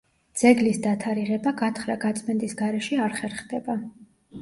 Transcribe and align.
ძეგლის 0.43 0.79
დათარიღება 0.85 1.53
გათხრა-გაწმენდის 1.61 2.59
გარეშე 2.65 3.01
არ 3.09 3.19
ხერხდება. 3.23 3.81